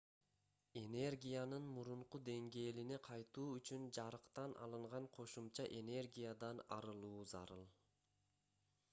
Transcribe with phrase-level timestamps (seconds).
[0.79, 7.63] энергиянын мурунку деңгээлине кайтуу үчүн жарыктан алынган кошумча энергиядан арылуу зарыл